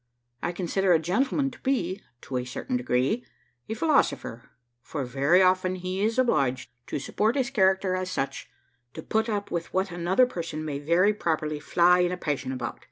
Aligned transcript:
I 0.41 0.51
consider 0.51 0.93
a 0.93 0.99
gentleman 0.99 1.51
to 1.51 1.59
be, 1.59 2.01
to 2.21 2.37
a 2.37 2.43
certain 2.43 2.75
degree, 2.75 3.23
a 3.69 3.75
philosopher; 3.75 4.49
for 4.81 5.05
very 5.05 5.43
often 5.43 5.75
he 5.75 6.01
is 6.03 6.17
obliged, 6.17 6.71
to 6.87 6.97
support 6.97 7.35
his 7.35 7.51
character 7.51 7.95
as 7.95 8.09
such, 8.09 8.49
to 8.95 9.03
put 9.03 9.29
up 9.29 9.51
with 9.51 9.71
what 9.75 9.91
another 9.91 10.25
person 10.25 10.65
may 10.65 10.79
very 10.79 11.13
properly 11.13 11.59
fly 11.59 11.99
in 11.99 12.11
a 12.11 12.17
passion 12.17 12.51
about. 12.51 12.79